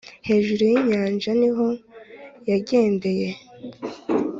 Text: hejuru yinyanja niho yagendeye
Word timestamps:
hejuru 0.27 0.61
yinyanja 0.71 1.29
niho 1.39 1.67
yagendeye 2.49 3.29